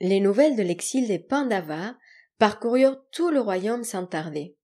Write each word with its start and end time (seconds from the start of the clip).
Les 0.00 0.20
nouvelles 0.20 0.56
de 0.56 0.62
l'exil 0.62 1.08
des 1.08 1.18
Pandavas 1.18 1.94
parcoururent 2.38 3.02
tout 3.12 3.30
le 3.30 3.40
royaume 3.40 3.84
sans 3.84 4.06
tarder. 4.06 4.56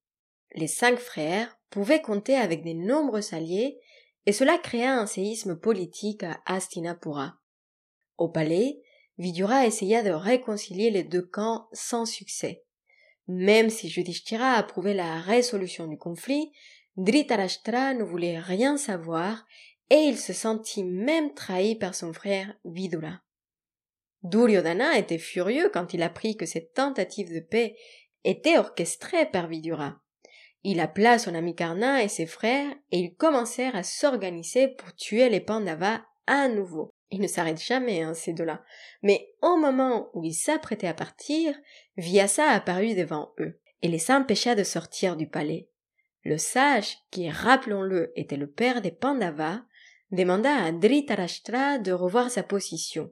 Les 0.55 0.67
cinq 0.67 0.99
frères 0.99 1.59
pouvaient 1.71 2.03
compter 2.03 2.37
avec 2.37 2.63
des 2.63 2.75
nombreux 2.75 3.35
alliés 3.35 3.79
et 4.27 4.33
cela 4.33 4.59
créa 4.59 4.95
un 4.95 5.07
séisme 5.07 5.57
politique 5.57 6.23
à 6.23 6.41
Hastinapura. 6.47 7.39
Au 8.19 8.29
palais, 8.29 8.81
Vidura 9.19 9.67
essaya 9.67 10.03
de 10.03 10.11
réconcilier 10.11 10.91
les 10.91 11.05
deux 11.05 11.23
camps 11.23 11.69
sans 11.73 12.07
succès. 12.07 12.65
Même 13.29 13.71
si 13.71 13.89
Yudhishthira 13.89 14.53
approuvait 14.53 14.95
la 14.95 15.21
résolution 15.21 15.87
du 15.87 15.97
conflit, 15.97 16.53
Dhritarashtra 16.97 17.95
ne 17.95 18.05
voulait 18.05 18.39
rien 18.39 18.77
savoir 18.77 19.47
et 19.91 19.97
il 19.97 20.19
se 20.19 20.33
sentit 20.33 20.85
même 20.85 21.33
trahi 21.35 21.77
par 21.77 21.95
son 21.95 22.13
frère 22.13 22.55
Vidura. 22.65 23.21
Duryodhana 24.23 24.99
était 24.99 25.19
furieux 25.19 25.71
quand 25.73 25.95
il 25.95 26.03
apprit 26.03 26.37
que 26.37 26.47
cette 26.47 26.75
tentative 26.75 27.33
de 27.33 27.41
paix 27.41 27.77
était 28.25 28.59
orchestrée 28.59 29.27
par 29.27 29.49
Vidura. 29.49 29.97
Il 30.65 30.79
appela 30.79 31.19
son 31.19 31.35
ami 31.35 31.57
Karna 31.57 32.05
et 32.05 32.09
ses 32.09 32.27
frères 32.27 32.73
et 32.93 32.99
ils 32.99 33.15
commencèrent 33.15 33.75
à 33.75 33.83
s'organiser 33.83 34.69
pour 34.69 34.95
tuer 34.95 35.29
les 35.29 35.41
Pandavas 35.41 36.03
à 36.27 36.49
nouveau. 36.49 36.91
Ils 37.11 37.21
ne 37.21 37.27
s'arrêtent 37.27 37.63
jamais, 37.63 38.01
hein, 38.01 38.15
ces 38.15 38.33
deux-là. 38.33 38.63
Mais 39.03 39.35
au 39.43 39.57
moment 39.57 40.09
où 40.15 40.25
ils 40.25 40.35
s'apprêtaient 40.35 40.87
à 40.87 40.95
partir, 40.95 41.55
Vyasa 41.97 42.49
apparut 42.49 42.95
devant 42.95 43.33
eux 43.41 43.61
et 43.83 43.89
les 43.89 44.11
empêcha 44.11 44.55
de 44.55 44.63
sortir 44.63 45.17
du 45.17 45.29
palais. 45.29 45.69
Le 46.25 46.39
sage, 46.39 46.99
qui, 47.11 47.29
rappelons-le, 47.29 48.13
était 48.15 48.37
le 48.37 48.47
père 48.47 48.81
des 48.81 48.93
Pandavas, 48.93 49.61
demanda 50.13 50.55
à 50.55 50.71
Dhritarashtra 50.71 51.79
de 51.79 51.91
revoir 51.91 52.31
sa 52.31 52.45
position. 52.45 53.11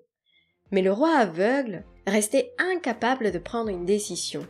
Mais 0.73 0.83
le 0.83 0.92
roi 0.92 1.16
aveugle 1.16 1.84
restait 2.06 2.52
incapable 2.59 3.30
de 3.33 3.38
prendre 3.38 3.70
une 3.70 3.84
décision. 3.84 4.47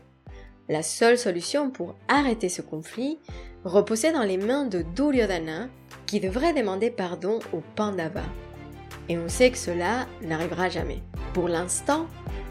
La 0.68 0.82
seule 0.82 1.18
solution 1.18 1.70
pour 1.70 1.96
arrêter 2.08 2.48
ce 2.48 2.62
conflit 2.62 3.18
reposait 3.64 4.12
dans 4.12 4.22
les 4.22 4.38
mains 4.38 4.64
de 4.64 4.82
Duryodhana, 4.82 5.68
qui 6.06 6.20
devrait 6.20 6.54
demander 6.54 6.90
pardon 6.90 7.40
aux 7.52 7.62
Pandavas. 7.76 8.28
Et 9.08 9.18
on 9.18 9.28
sait 9.28 9.50
que 9.50 9.58
cela 9.58 10.06
n'arrivera 10.22 10.68
jamais. 10.68 11.02
Pour 11.34 11.48
l'instant, 11.48 12.06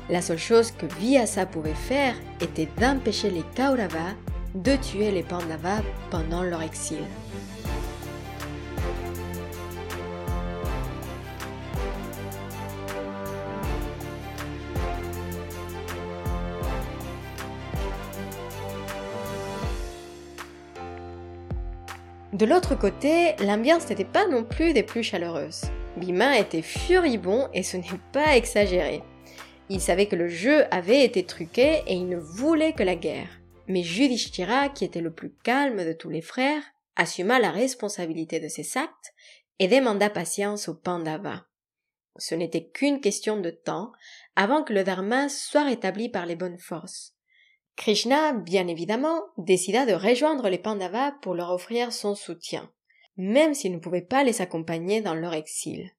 la 0.09 0.21
seule 0.21 0.37
chose 0.37 0.71
que 0.71 0.85
Vyasa 0.85 1.45
pouvait 1.45 1.73
faire 1.73 2.15
était 2.41 2.67
d'empêcher 2.79 3.29
les 3.29 3.43
Kauravas 3.55 4.15
de 4.55 4.75
tuer 4.75 5.11
les 5.11 5.23
Pandavas 5.23 5.81
pendant 6.09 6.43
leur 6.43 6.61
exil. 6.61 7.03
De 22.33 22.45
l'autre 22.45 22.75
côté, 22.75 23.35
l'ambiance 23.39 23.89
n'était 23.89 24.05
pas 24.05 24.27
non 24.27 24.43
plus 24.43 24.73
des 24.73 24.83
plus 24.83 25.01
chaleureuses. 25.01 25.63
Bima 25.97 26.37
était 26.37 26.61
furibond 26.61 27.49
et 27.55 27.63
ce 27.63 27.75
n'est 27.77 27.99
pas 28.13 28.37
exagéré. 28.37 29.01
Il 29.69 29.81
savait 29.81 30.05
que 30.05 30.15
le 30.15 30.27
jeu 30.27 30.65
avait 30.69 31.03
été 31.03 31.25
truqué 31.25 31.81
et 31.87 31.93
il 31.93 32.07
ne 32.07 32.17
voulait 32.17 32.73
que 32.73 32.83
la 32.83 32.95
guerre. 32.95 33.39
Mais 33.67 33.81
Judishthira, 33.81 34.69
qui 34.69 34.85
était 34.85 35.01
le 35.01 35.11
plus 35.11 35.33
calme 35.43 35.83
de 35.83 35.93
tous 35.93 36.11
les 36.11 36.21
frères, 36.21 36.61
assuma 36.95 37.39
la 37.39 37.49
responsabilité 37.49 38.39
de 38.39 38.47
ses 38.47 38.77
actes 38.77 39.13
et 39.57 39.67
demanda 39.67 40.11
patience 40.11 40.69
aux 40.69 40.75
Pandavas. 40.75 41.45
Ce 42.17 42.35
n'était 42.35 42.65
qu'une 42.65 43.01
question 43.01 43.39
de 43.39 43.49
temps 43.49 43.91
avant 44.35 44.63
que 44.63 44.73
le 44.73 44.83
Dharma 44.83 45.29
soit 45.29 45.63
rétabli 45.63 46.09
par 46.09 46.27
les 46.27 46.35
bonnes 46.35 46.59
forces. 46.59 47.15
Krishna, 47.79 48.33
bien 48.33 48.67
évidemment, 48.67 49.21
décida 49.37 49.85
de 49.85 49.93
rejoindre 49.93 50.49
les 50.49 50.57
Pandavas 50.57 51.13
pour 51.21 51.33
leur 51.33 51.49
offrir 51.49 51.93
son 51.93 52.13
soutien, 52.13 52.69
même 53.15 53.53
s'il 53.53 53.71
ne 53.71 53.79
pouvait 53.79 54.01
pas 54.01 54.25
les 54.25 54.41
accompagner 54.41 54.99
dans 54.99 55.13
leur 55.13 55.33
exil. 55.33 55.89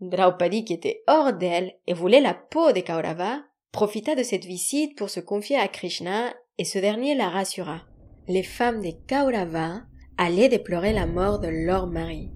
Draupadi, 0.00 0.66
qui 0.66 0.74
était 0.74 1.02
hors 1.06 1.32
d'elle 1.32 1.72
et 1.86 1.94
voulait 1.94 2.20
la 2.20 2.34
peau 2.34 2.70
des 2.72 2.82
Kauravas, 2.82 3.40
profita 3.72 4.14
de 4.14 4.22
cette 4.22 4.44
visite 4.44 4.94
pour 4.98 5.08
se 5.08 5.20
confier 5.20 5.56
à 5.56 5.68
Krishna 5.68 6.34
et 6.58 6.66
ce 6.66 6.78
dernier 6.78 7.14
la 7.14 7.30
rassura. 7.30 7.80
Les 8.28 8.42
femmes 8.42 8.82
des 8.82 8.98
Kauravas 9.08 9.84
allaient 10.18 10.50
déplorer 10.50 10.92
la 10.92 11.06
mort 11.06 11.40
de 11.40 11.48
leur 11.48 11.86
mari. 11.86 12.35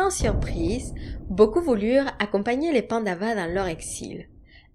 Sans 0.00 0.08
surprise, 0.08 0.94
beaucoup 1.28 1.60
voulurent 1.60 2.10
accompagner 2.20 2.72
les 2.72 2.80
Pandavas 2.80 3.34
dans 3.34 3.52
leur 3.52 3.66
exil. 3.66 4.30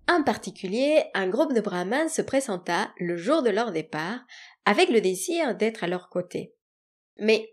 En 0.07 0.21
particulier, 0.21 1.05
un 1.15 1.27
groupe 1.27 1.51
de 1.55 1.61
brahmanes 1.61 2.09
se 2.09 2.21
présenta 2.21 2.93
le 2.99 3.17
jour 3.17 3.41
de 3.41 3.49
leur 3.49 3.71
départ 3.71 4.19
avec 4.65 4.89
le 4.89 5.01
désir 5.01 5.55
d'être 5.55 5.83
à 5.83 5.87
leur 5.87 6.09
côté. 6.09 6.53
Mais 7.17 7.49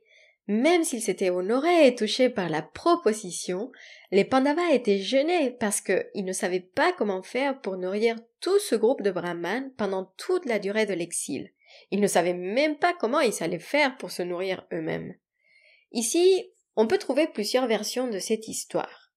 même 0.49 0.85
s'ils 0.85 1.01
s'étaient 1.01 1.31
honorés 1.31 1.87
et 1.87 1.95
touchés 1.95 2.29
par 2.29 2.51
la 2.51 2.61
proposition, 2.61 3.73
les 4.11 4.27
Pandavas 4.27 4.73
étaient 4.73 4.99
gênés 4.99 5.51
parce 5.59 5.81
qu'ils 5.81 6.27
ne 6.27 6.33
savaient 6.35 6.61
pas 6.61 6.93
comment 6.93 7.23
faire 7.23 7.59
pour 7.59 7.79
nourrir 7.79 8.17
tout 8.43 8.59
ce 8.59 8.75
groupe 8.75 9.01
de 9.01 9.11
brahmanes 9.11 9.73
pendant 9.79 10.13
toute 10.19 10.45
la 10.45 10.59
durée 10.59 10.85
de 10.85 10.93
l'exil. 10.93 11.51
Ils 11.91 12.01
ne 12.03 12.07
savaient 12.07 12.35
même 12.35 12.77
pas 12.77 12.93
comment 12.93 13.21
ils 13.21 13.43
allaient 13.43 13.59
faire 13.59 13.97
pour 13.97 14.11
se 14.11 14.23
nourrir 14.23 14.67
eux-mêmes. 14.75 15.15
Ici, 15.93 16.52
on 16.77 16.87
peut 16.87 16.99
trouver 16.99 17.27
plusieurs 17.27 17.67
versions 17.67 18.09
de 18.09 18.19
cette 18.19 18.49
histoire. 18.49 19.13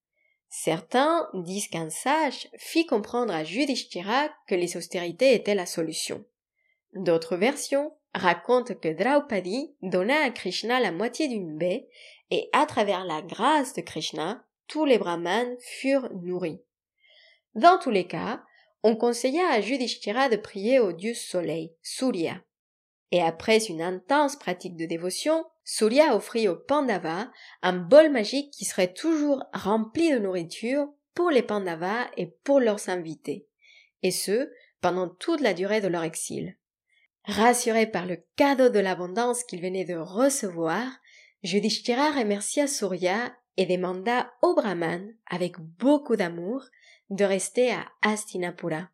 Certains 0.49 1.29
disent 1.33 1.67
qu'un 1.67 1.89
sage 1.89 2.47
fit 2.57 2.85
comprendre 2.85 3.33
à 3.33 3.43
Yudhishthira 3.43 4.29
que 4.47 4.55
les 4.55 4.77
austérités 4.77 5.33
étaient 5.33 5.55
la 5.55 5.65
solution. 5.65 6.23
D'autres 6.93 7.35
versions 7.35 7.93
racontent 8.13 8.73
que 8.73 8.93
Draupadi 8.93 9.75
donna 9.81 10.23
à 10.23 10.29
Krishna 10.29 10.79
la 10.79 10.91
moitié 10.91 11.27
d'une 11.27 11.57
baie 11.57 11.89
et 12.31 12.49
à 12.53 12.65
travers 12.65 13.03
la 13.03 13.21
grâce 13.21 13.73
de 13.73 13.81
Krishna, 13.81 14.45
tous 14.67 14.85
les 14.85 14.97
brahmanes 14.97 15.55
furent 15.59 16.09
nourris. 16.13 16.61
Dans 17.53 17.77
tous 17.77 17.91
les 17.91 18.07
cas, 18.07 18.43
on 18.83 18.95
conseilla 18.95 19.47
à 19.49 19.59
Yudhishthira 19.59 20.29
de 20.29 20.37
prier 20.37 20.79
au 20.79 20.93
dieu 20.93 21.13
soleil, 21.13 21.75
Surya. 21.81 22.41
Et 23.11 23.21
après 23.21 23.65
une 23.65 23.81
intense 23.81 24.35
pratique 24.35 24.75
de 24.75 24.85
dévotion, 24.85 25.45
Surya 25.67 26.15
offrit 26.15 26.47
aux 26.47 26.55
Pandavas 26.55 27.27
un 27.63 27.73
bol 27.73 28.11
magique 28.11 28.51
qui 28.51 28.65
serait 28.65 28.93
toujours 28.93 29.43
rempli 29.51 30.11
de 30.11 30.19
nourriture 30.19 30.87
pour 31.15 31.31
les 31.31 31.41
Pandavas 31.41 32.05
et 32.17 32.27
pour 32.43 32.59
leurs 32.59 32.87
invités, 32.87 33.47
et 34.03 34.11
ce, 34.11 34.51
pendant 34.79 35.09
toute 35.09 35.41
la 35.41 35.55
durée 35.55 35.81
de 35.81 35.87
leur 35.87 36.03
exil. 36.03 36.55
Rassuré 37.25 37.87
par 37.87 38.05
le 38.05 38.23
cadeau 38.35 38.69
de 38.69 38.79
l'abondance 38.79 39.43
qu'il 39.43 39.59
venait 39.59 39.85
de 39.85 39.95
recevoir, 39.95 40.85
Yudhishthira 41.41 42.11
remercia 42.11 42.67
Surya 42.67 43.35
et 43.57 43.65
demanda 43.65 44.31
au 44.43 44.53
Brahman, 44.53 45.15
avec 45.25 45.59
beaucoup 45.59 46.15
d'amour, 46.15 46.63
de 47.09 47.25
rester 47.25 47.71
à 47.71 47.87
Astinapura. 48.03 48.89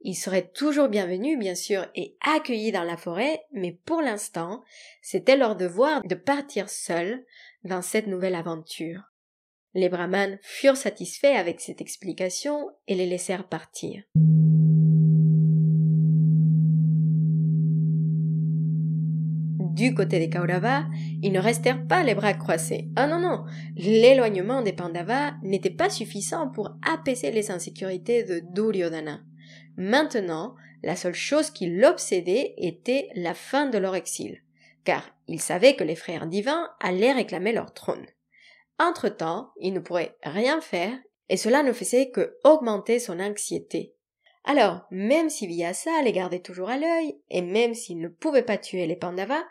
Ils 0.00 0.14
seraient 0.14 0.48
toujours 0.48 0.88
bienvenus, 0.88 1.38
bien 1.38 1.56
sûr, 1.56 1.86
et 1.96 2.16
accueillis 2.20 2.70
dans 2.70 2.84
la 2.84 2.96
forêt, 2.96 3.42
mais 3.52 3.72
pour 3.84 4.00
l'instant, 4.00 4.62
c'était 5.02 5.36
leur 5.36 5.56
devoir 5.56 6.02
de 6.04 6.14
partir 6.14 6.70
seuls 6.70 7.24
dans 7.64 7.82
cette 7.82 8.06
nouvelle 8.06 8.36
aventure. 8.36 9.02
Les 9.74 9.88
brahmanes 9.88 10.38
furent 10.42 10.76
satisfaits 10.76 11.36
avec 11.36 11.60
cette 11.60 11.80
explication 11.80 12.70
et 12.86 12.94
les 12.94 13.06
laissèrent 13.06 13.48
partir. 13.48 14.04
Du 19.78 19.94
côté 19.94 20.18
des 20.18 20.30
Kauravas, 20.30 20.86
ils 21.22 21.32
ne 21.32 21.38
restèrent 21.38 21.86
pas 21.86 22.02
les 22.02 22.14
bras 22.14 22.34
croisés. 22.34 22.88
Ah 22.96 23.06
non, 23.06 23.20
non, 23.20 23.44
l'éloignement 23.76 24.62
des 24.62 24.72
Pandavas 24.72 25.34
n'était 25.42 25.70
pas 25.70 25.90
suffisant 25.90 26.48
pour 26.48 26.76
apaiser 26.82 27.30
les 27.30 27.50
insécurités 27.52 28.24
de 28.24 28.42
Duryodhana. 28.52 29.20
Maintenant, 29.78 30.56
la 30.82 30.96
seule 30.96 31.14
chose 31.14 31.50
qui 31.50 31.70
l'obsédait 31.70 32.54
était 32.58 33.10
la 33.14 33.32
fin 33.32 33.66
de 33.66 33.78
leur 33.78 33.94
exil, 33.94 34.42
car 34.82 35.08
il 35.28 35.40
savait 35.40 35.76
que 35.76 35.84
les 35.84 35.94
frères 35.94 36.26
divins 36.26 36.68
allaient 36.80 37.12
réclamer 37.12 37.52
leur 37.52 37.72
trône. 37.72 38.04
Entre-temps, 38.80 39.52
il 39.60 39.72
ne 39.72 39.78
pourrait 39.78 40.16
rien 40.24 40.60
faire, 40.60 40.98
et 41.28 41.36
cela 41.36 41.62
ne 41.62 41.72
faisait 41.72 42.10
que 42.10 42.36
augmenter 42.42 42.98
son 42.98 43.20
anxiété. 43.20 43.94
Alors, 44.42 44.80
même 44.90 45.30
si 45.30 45.46
Vyasa 45.46 46.02
les 46.02 46.12
gardait 46.12 46.40
toujours 46.40 46.70
à 46.70 46.76
l'œil, 46.76 47.16
et 47.30 47.42
même 47.42 47.74
s'il 47.74 48.00
ne 48.00 48.08
pouvait 48.08 48.42
pas 48.42 48.58
tuer 48.58 48.86
les 48.86 48.96
Pandavas, 48.96 49.44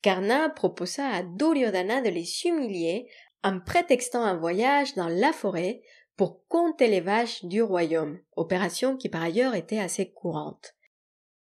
Karna 0.00 0.48
proposa 0.48 1.06
à 1.08 1.22
Duryodhana 1.22 2.00
de 2.00 2.08
les 2.08 2.46
humilier 2.46 3.06
en 3.42 3.60
prétextant 3.60 4.22
un 4.22 4.36
voyage 4.36 4.94
dans 4.94 5.08
la 5.08 5.34
forêt 5.34 5.82
pour 6.16 6.46
compter 6.48 6.86
les 6.86 7.00
vaches 7.00 7.44
du 7.44 7.62
royaume, 7.62 8.20
opération 8.36 8.96
qui 8.96 9.08
par 9.08 9.22
ailleurs 9.22 9.54
était 9.54 9.78
assez 9.78 10.10
courante. 10.10 10.74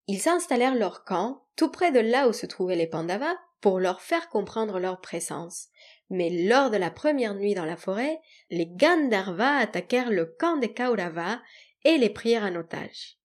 Ils 0.06 0.20
s'installèrent 0.20 0.74
leur 0.74 1.04
camp 1.04 1.44
tout 1.56 1.70
près 1.70 1.92
de 1.92 2.00
là 2.00 2.28
où 2.28 2.32
se 2.32 2.46
trouvaient 2.46 2.76
les 2.76 2.86
Pandavas 2.86 3.36
pour 3.60 3.80
leur 3.80 4.00
faire 4.00 4.28
comprendre 4.28 4.78
leur 4.78 5.00
présence. 5.00 5.68
Mais 6.10 6.30
lors 6.30 6.70
de 6.70 6.76
la 6.76 6.90
première 6.90 7.34
nuit 7.34 7.54
dans 7.54 7.64
la 7.64 7.76
forêt, 7.76 8.20
les 8.50 8.66
Gandharvas 8.66 9.56
attaquèrent 9.56 10.10
le 10.10 10.26
camp 10.26 10.58
des 10.58 10.72
Kauravas 10.72 11.40
et 11.84 11.96
les 11.96 12.10
prirent 12.10 12.44
en 12.44 12.56
otage. 12.56 13.16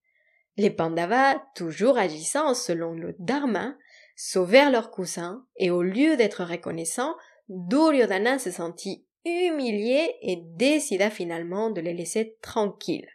Les 0.57 0.69
Pandavas, 0.69 1.41
toujours 1.55 1.97
agissant 1.97 2.53
selon 2.53 2.93
le 2.93 3.15
Dharma, 3.19 3.75
sauvèrent 4.15 4.71
leurs 4.71 4.91
cousins 4.91 5.45
et 5.57 5.71
au 5.71 5.81
lieu 5.81 6.17
d'être 6.17 6.43
reconnaissants, 6.43 7.15
Duryodhana 7.47 8.39
se 8.39 8.51
sentit 8.51 9.05
humilié 9.25 10.15
et 10.21 10.37
décida 10.55 11.09
finalement 11.09 11.69
de 11.69 11.81
les 11.81 11.93
laisser 11.93 12.37
tranquilles, 12.41 13.09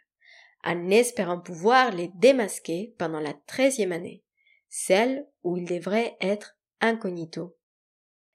en 0.63 0.89
espérant 0.89 1.39
pouvoir 1.39 1.91
les 1.91 2.09
démasquer 2.15 2.93
pendant 2.97 3.19
la 3.19 3.33
treizième 3.47 3.91
année, 3.91 4.23
celle 4.69 5.27
où 5.43 5.57
ils 5.57 5.67
devraient 5.67 6.17
être 6.21 6.57
incognito. 6.81 7.55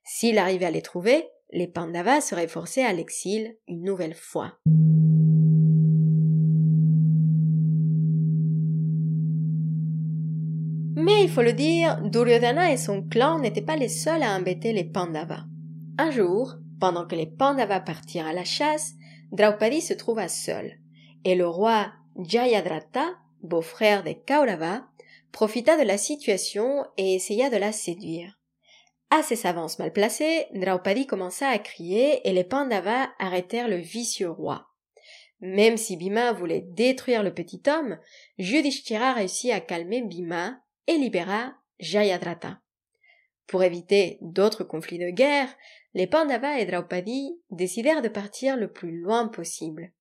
S'il 0.03 0.37
arrivait 0.37 0.65
à 0.65 0.71
les 0.71 0.81
trouver, 0.81 1.27
les 1.51 1.67
Pandavas 1.67 2.21
seraient 2.21 2.47
forcés 2.47 2.81
à 2.81 2.93
l'exil 2.93 3.57
une 3.67 3.83
nouvelle 3.83 4.15
fois. 4.15 4.57
Mais 10.95 11.23
il 11.23 11.29
faut 11.29 11.41
le 11.41 11.53
dire, 11.53 12.01
Duryodhana 12.03 12.71
et 12.71 12.77
son 12.77 13.01
clan 13.01 13.39
n'étaient 13.39 13.61
pas 13.61 13.75
les 13.75 13.89
seuls 13.89 14.23
à 14.23 14.35
embêter 14.35 14.71
les 14.71 14.83
Pandavas. 14.83 15.45
Un 15.97 16.11
jour, 16.11 16.55
pendant 16.81 17.05
que 17.05 17.15
les 17.15 17.27
Pandavas 17.27 17.79
partirent 17.79 18.27
à 18.27 18.33
la 18.33 18.43
chasse, 18.43 18.93
Draupadi 19.31 19.81
se 19.81 19.93
trouva 19.93 20.27
seule, 20.27 20.79
et 21.23 21.35
le 21.35 21.47
roi 21.47 21.93
Jayadratha, 22.17 23.11
beau-frère 23.43 24.03
des 24.03 24.15
Kaurava, 24.15 24.83
profita 25.31 25.77
de 25.77 25.83
la 25.83 25.97
situation 25.97 26.83
et 26.97 27.15
essaya 27.15 27.49
de 27.49 27.55
la 27.55 27.71
séduire. 27.71 28.37
À 29.11 29.21
ses 29.23 29.45
avances 29.45 29.77
mal 29.77 29.93
placées, 29.93 30.47
Draupadi 30.53 31.05
commença 31.05 31.47
à 31.47 31.59
crier 31.59 32.27
et 32.27 32.33
les 32.33 32.43
Pandavas 32.43 33.09
arrêtèrent 33.19 33.67
le 33.67 33.77
vicieux 33.77 34.31
roi. 34.31 34.67
Même 35.39 35.77
si 35.77 35.97
Bhima 35.97 36.33
voulait 36.33 36.65
détruire 36.67 37.23
le 37.23 37.33
petit 37.33 37.61
homme, 37.67 37.99
Yudhishthira 38.37 39.13
réussit 39.13 39.51
à 39.51 39.59
calmer 39.59 40.01
Bhima 40.01 40.61
et 40.87 40.97
libéra 40.97 41.53
Jayadratha. 41.79 42.60
Pour 43.47 43.63
éviter 43.63 44.17
d'autres 44.21 44.63
conflits 44.63 44.99
de 44.99 45.09
guerre, 45.09 45.49
les 45.93 46.07
Pandavas 46.07 46.59
et 46.59 46.65
Draupadi 46.65 47.39
décidèrent 47.49 48.01
de 48.01 48.07
partir 48.07 48.55
le 48.55 48.71
plus 48.71 48.99
loin 49.01 49.27
possible. 49.27 49.91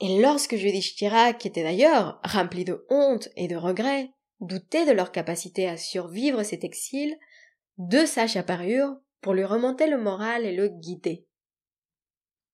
Et 0.00 0.20
lorsque 0.20 0.52
Yudhishthira, 0.52 1.34
qui 1.34 1.46
était 1.46 1.62
d'ailleurs 1.62 2.20
rempli 2.24 2.64
de 2.64 2.84
honte 2.88 3.28
et 3.36 3.48
de 3.48 3.56
regrets, 3.56 4.10
doutait 4.40 4.86
de 4.86 4.92
leur 4.92 5.12
capacité 5.12 5.68
à 5.68 5.76
survivre 5.76 6.42
cet 6.42 6.64
exil, 6.64 7.16
deux 7.76 8.06
sages 8.06 8.36
apparurent 8.36 8.96
pour 9.20 9.34
lui 9.34 9.44
remonter 9.44 9.86
le 9.86 9.98
moral 9.98 10.46
et 10.46 10.56
le 10.56 10.68
guider. 10.68 11.26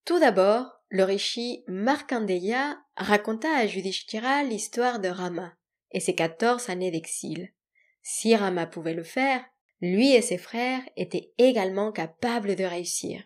Tout 0.04 0.18
d'abord, 0.18 0.72
le 0.88 1.04
rishi 1.04 1.64
Markandeya 1.68 2.78
raconta 2.96 3.48
à 3.56 3.64
Yudhishthira 3.64 4.42
l'histoire 4.42 5.00
de 5.00 5.08
Rama 5.08 5.54
et 5.92 6.00
ses 6.00 6.14
quatorze 6.14 6.68
années 6.68 6.90
d'exil. 6.90 7.52
Si 8.02 8.34
Rama 8.36 8.66
pouvait 8.66 8.94
le 8.94 9.02
faire, 9.02 9.44
lui 9.81 10.12
et 10.12 10.23
ses 10.23 10.38
frères 10.38 10.82
étaient 10.96 11.32
également 11.38 11.93
capables 11.93 12.56
de 12.56 12.64
réussir. 12.64 13.23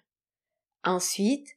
Ensuite, 0.84 1.48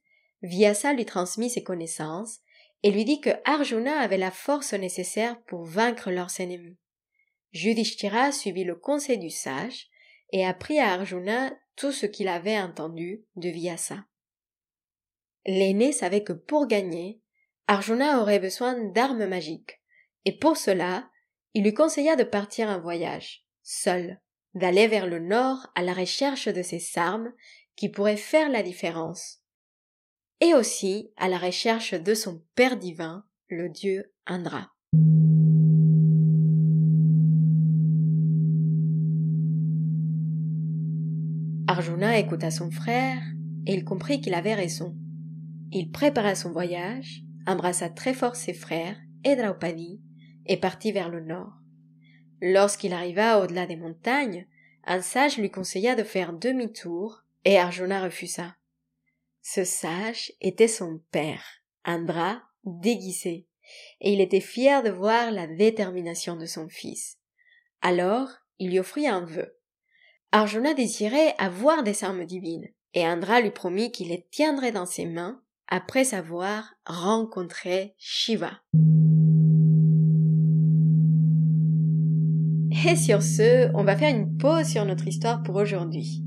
Vyasa 0.41 0.93
lui 0.93 1.05
transmit 1.05 1.49
ses 1.49 1.63
connaissances 1.63 2.39
et 2.83 2.91
lui 2.91 3.05
dit 3.05 3.21
que 3.21 3.29
Arjuna 3.45 3.99
avait 3.99 4.17
la 4.17 4.31
force 4.31 4.73
nécessaire 4.73 5.41
pour 5.43 5.63
vaincre 5.63 6.11
leurs 6.11 6.39
ennemis. 6.39 6.77
Yudhishthira 7.53 8.31
suivit 8.31 8.65
le 8.65 8.75
conseil 8.75 9.17
du 9.17 9.29
sage 9.29 9.87
et 10.31 10.45
apprit 10.45 10.79
à 10.79 10.93
Arjuna 10.93 11.53
tout 11.75 11.91
ce 11.91 12.05
qu'il 12.05 12.27
avait 12.27 12.59
entendu 12.59 13.23
de 13.35 13.49
Vyasa. 13.49 14.05
L'aîné 15.45 15.91
savait 15.91 16.23
que 16.23 16.33
pour 16.33 16.67
gagner, 16.67 17.21
Arjuna 17.67 18.21
aurait 18.21 18.39
besoin 18.39 18.75
d'armes 18.91 19.25
magiques, 19.25 19.81
et 20.25 20.37
pour 20.37 20.57
cela, 20.57 21.09
il 21.53 21.63
lui 21.63 21.73
conseilla 21.73 22.15
de 22.15 22.23
partir 22.23 22.67
en 22.67 22.79
voyage, 22.79 23.45
seul, 23.61 24.19
d'aller 24.53 24.87
vers 24.87 25.07
le 25.07 25.19
nord 25.19 25.67
à 25.75 25.81
la 25.81 25.93
recherche 25.93 26.47
de 26.47 26.61
ces 26.61 26.83
armes 26.97 27.31
qui 27.75 27.89
pourraient 27.89 28.17
faire 28.17 28.49
la 28.49 28.63
différence, 28.63 29.39
et 30.39 30.53
aussi 30.53 31.11
à 31.17 31.27
la 31.27 31.37
recherche 31.37 31.93
de 31.93 32.13
son 32.13 32.43
Père 32.55 32.77
divin, 32.77 33.25
le 33.49 33.69
dieu 33.69 34.13
Indra. 34.25 34.69
Arjuna 41.67 42.19
écouta 42.19 42.51
son 42.51 42.69
frère 42.69 43.21
et 43.65 43.73
il 43.73 43.83
comprit 43.83 44.21
qu'il 44.21 44.33
avait 44.33 44.53
raison. 44.53 44.95
Il 45.71 45.89
prépara 45.91 46.35
son 46.35 46.51
voyage, 46.51 47.23
embrassa 47.47 47.89
très 47.89 48.13
fort 48.13 48.35
ses 48.35 48.53
frères 48.53 48.97
et 49.23 49.35
Draupadi 49.35 50.01
et 50.45 50.57
partit 50.57 50.91
vers 50.91 51.09
le 51.09 51.21
nord. 51.21 51.62
Lorsqu'il 52.45 52.91
arriva 52.91 53.39
au-delà 53.39 53.65
des 53.65 53.77
montagnes, 53.77 54.45
un 54.83 55.01
sage 55.01 55.37
lui 55.37 55.49
conseilla 55.49 55.95
de 55.95 56.03
faire 56.03 56.33
demi-tour, 56.33 57.23
et 57.45 57.57
Arjuna 57.57 58.03
refusa. 58.03 58.57
Ce 59.41 59.63
sage 59.63 60.33
était 60.41 60.67
son 60.67 60.99
père, 61.11 61.45
Indra, 61.85 62.41
déguisé, 62.65 63.47
et 64.01 64.11
il 64.11 64.19
était 64.19 64.41
fier 64.41 64.83
de 64.83 64.89
voir 64.89 65.31
la 65.31 65.47
détermination 65.47 66.35
de 66.35 66.45
son 66.45 66.67
fils. 66.67 67.17
Alors, 67.81 68.27
il 68.59 68.71
lui 68.71 68.79
offrit 68.79 69.07
un 69.07 69.23
vœu. 69.23 69.57
Arjuna 70.33 70.73
désirait 70.73 71.35
avoir 71.37 71.81
des 71.81 72.03
armes 72.03 72.25
divines, 72.25 72.67
et 72.93 73.05
Indra 73.05 73.39
lui 73.39 73.51
promit 73.51 73.93
qu'il 73.93 74.09
les 74.09 74.27
tiendrait 74.31 74.73
dans 74.73 74.85
ses 74.85 75.05
mains 75.05 75.41
après 75.69 76.13
avoir 76.13 76.73
rencontré 76.85 77.95
Shiva. 77.97 78.59
Et 82.85 82.95
sur 82.97 83.21
ce, 83.21 83.71
on 83.75 83.83
va 83.83 83.95
faire 83.95 84.13
une 84.13 84.37
pause 84.37 84.67
sur 84.67 84.83
notre 84.83 85.07
histoire 85.07 85.41
pour 85.41 85.55
aujourd'hui. 85.55 86.21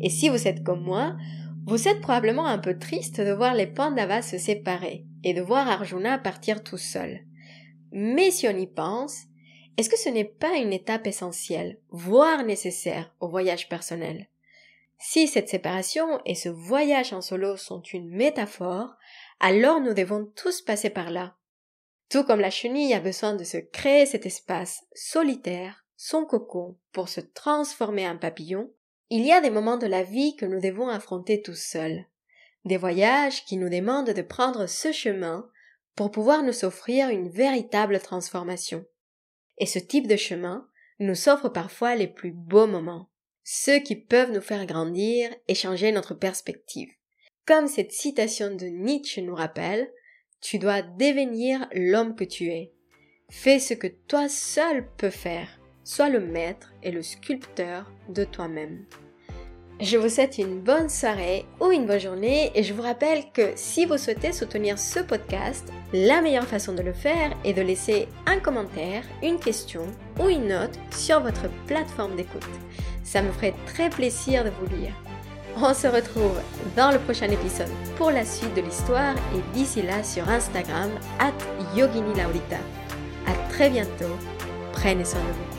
Et 0.00 0.10
si 0.10 0.28
vous 0.28 0.46
êtes 0.46 0.62
comme 0.62 0.82
moi, 0.82 1.16
vous 1.64 1.88
êtes 1.88 2.00
probablement 2.00 2.46
un 2.46 2.58
peu 2.58 2.78
triste 2.78 3.20
de 3.20 3.32
voir 3.32 3.54
les 3.54 3.66
Pandavas 3.66 4.22
se 4.22 4.36
séparer 4.36 5.06
et 5.24 5.32
de 5.32 5.40
voir 5.40 5.68
Arjuna 5.68 6.18
partir 6.18 6.62
tout 6.62 6.76
seul. 6.76 7.20
Mais 7.92 8.30
si 8.30 8.46
on 8.46 8.56
y 8.56 8.66
pense, 8.66 9.22
est-ce 9.78 9.88
que 9.88 9.98
ce 9.98 10.10
n'est 10.10 10.24
pas 10.24 10.56
une 10.56 10.72
étape 10.72 11.06
essentielle, 11.06 11.78
voire 11.90 12.44
nécessaire 12.44 13.14
au 13.20 13.28
voyage 13.28 13.68
personnel? 13.70 14.28
Si 14.98 15.26
cette 15.28 15.48
séparation 15.48 16.20
et 16.26 16.34
ce 16.34 16.48
voyage 16.48 17.12
en 17.12 17.22
solo 17.22 17.56
sont 17.56 17.80
une 17.80 18.10
métaphore, 18.10 18.96
alors 19.40 19.80
nous 19.80 19.94
devons 19.94 20.30
tous 20.36 20.60
passer 20.60 20.90
par 20.90 21.10
là. 21.10 21.36
Tout 22.10 22.24
comme 22.24 22.40
la 22.40 22.50
chenille 22.50 22.92
a 22.92 23.00
besoin 23.00 23.34
de 23.34 23.44
se 23.44 23.56
créer 23.56 24.04
cet 24.04 24.26
espace 24.26 24.84
solitaire, 24.94 25.81
son 26.04 26.24
cocon 26.24 26.76
pour 26.90 27.08
se 27.08 27.20
transformer 27.20 28.08
en 28.08 28.18
papillon, 28.18 28.72
il 29.08 29.24
y 29.24 29.30
a 29.30 29.40
des 29.40 29.50
moments 29.50 29.76
de 29.76 29.86
la 29.86 30.02
vie 30.02 30.34
que 30.34 30.44
nous 30.44 30.60
devons 30.60 30.88
affronter 30.88 31.42
tout 31.42 31.54
seuls, 31.54 32.06
des 32.64 32.76
voyages 32.76 33.44
qui 33.44 33.56
nous 33.56 33.68
demandent 33.68 34.10
de 34.10 34.22
prendre 34.22 34.66
ce 34.66 34.90
chemin 34.90 35.48
pour 35.94 36.10
pouvoir 36.10 36.42
nous 36.42 36.64
offrir 36.64 37.10
une 37.10 37.28
véritable 37.28 38.00
transformation. 38.00 38.84
Et 39.58 39.66
ce 39.66 39.78
type 39.78 40.08
de 40.08 40.16
chemin 40.16 40.68
nous 40.98 41.28
offre 41.28 41.48
parfois 41.48 41.94
les 41.94 42.08
plus 42.08 42.32
beaux 42.32 42.66
moments, 42.66 43.08
ceux 43.44 43.78
qui 43.78 43.94
peuvent 43.94 44.32
nous 44.32 44.40
faire 44.40 44.66
grandir 44.66 45.32
et 45.46 45.54
changer 45.54 45.92
notre 45.92 46.14
perspective. 46.14 46.90
Comme 47.46 47.68
cette 47.68 47.92
citation 47.92 48.52
de 48.52 48.66
Nietzsche 48.66 49.22
nous 49.22 49.36
rappelle, 49.36 49.88
tu 50.40 50.58
dois 50.58 50.82
devenir 50.82 51.68
l'homme 51.72 52.16
que 52.16 52.24
tu 52.24 52.48
es. 52.48 52.72
Fais 53.30 53.60
ce 53.60 53.74
que 53.74 53.86
toi 53.86 54.28
seul 54.28 54.88
peux 54.96 55.10
faire. 55.10 55.61
Sois 55.84 56.08
le 56.08 56.20
maître 56.20 56.72
et 56.82 56.92
le 56.92 57.02
sculpteur 57.02 57.90
de 58.08 58.24
toi-même. 58.24 58.84
Je 59.80 59.96
vous 59.96 60.08
souhaite 60.08 60.38
une 60.38 60.60
bonne 60.60 60.88
soirée 60.88 61.44
ou 61.60 61.72
une 61.72 61.86
bonne 61.86 61.98
journée 61.98 62.52
et 62.54 62.62
je 62.62 62.72
vous 62.72 62.82
rappelle 62.82 63.24
que 63.34 63.50
si 63.56 63.84
vous 63.84 63.98
souhaitez 63.98 64.32
soutenir 64.32 64.78
ce 64.78 65.00
podcast, 65.00 65.72
la 65.92 66.22
meilleure 66.22 66.46
façon 66.46 66.72
de 66.72 66.82
le 66.82 66.92
faire 66.92 67.36
est 67.44 67.52
de 67.52 67.62
laisser 67.62 68.06
un 68.26 68.38
commentaire, 68.38 69.02
une 69.24 69.40
question 69.40 69.82
ou 70.20 70.28
une 70.28 70.46
note 70.46 70.78
sur 70.92 71.18
votre 71.18 71.48
plateforme 71.66 72.14
d'écoute. 72.14 72.46
Ça 73.02 73.20
me 73.20 73.32
ferait 73.32 73.54
très 73.66 73.90
plaisir 73.90 74.44
de 74.44 74.50
vous 74.50 74.76
lire. 74.76 74.94
On 75.56 75.74
se 75.74 75.88
retrouve 75.88 76.40
dans 76.76 76.92
le 76.92 77.00
prochain 77.00 77.28
épisode 77.28 77.68
pour 77.96 78.12
la 78.12 78.24
suite 78.24 78.54
de 78.54 78.60
l'histoire 78.60 79.16
et 79.34 79.52
d'ici 79.52 79.82
là 79.82 80.04
sur 80.04 80.28
Instagram 80.28 80.90
at 81.18 81.32
Yogini. 81.76 82.20
À 82.20 83.32
très 83.50 83.68
bientôt. 83.68 84.16
Prenez 84.72 85.04
soin 85.04 85.20
de 85.20 85.26
vous. 85.26 85.51